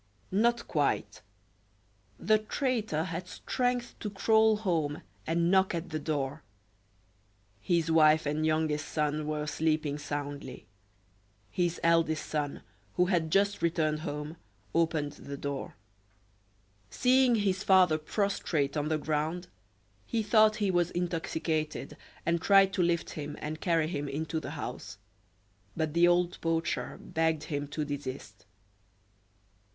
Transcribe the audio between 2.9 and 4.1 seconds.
had strength to